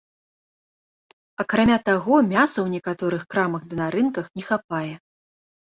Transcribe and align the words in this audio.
Акрамя 1.43 1.75
таго, 1.91 2.15
мяса 2.33 2.45
ў 2.63 2.67
некаторых 2.77 3.21
крамах 3.37 3.63
ды 3.71 3.81
на 3.85 3.93
рынках 3.99 4.25
не 4.37 4.51
хапае. 4.51 4.93